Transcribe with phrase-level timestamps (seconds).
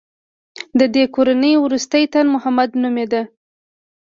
[0.79, 3.21] د دې کورنۍ وروستی تن محمد نومېده.